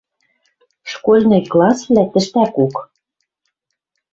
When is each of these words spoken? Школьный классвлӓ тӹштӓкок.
Школьный 0.91 1.43
классвлӓ 1.51 2.03
тӹштӓкок. 2.11 2.75